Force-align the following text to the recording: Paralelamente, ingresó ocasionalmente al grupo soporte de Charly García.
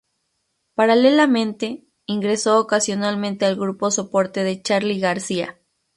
Paralelamente, 0.73 1.85
ingresó 2.07 2.57
ocasionalmente 2.57 3.45
al 3.45 3.55
grupo 3.55 3.91
soporte 3.91 4.43
de 4.43 4.59
Charly 4.59 4.99
García. 4.99 5.59